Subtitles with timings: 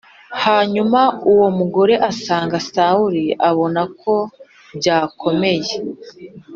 [0.45, 0.99] Hanyuma
[1.31, 4.15] uwo mugore asanga Sawuli abona ko
[4.77, 5.73] byakomeye